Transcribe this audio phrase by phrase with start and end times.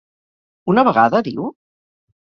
[0.75, 1.49] Una vegada, diu?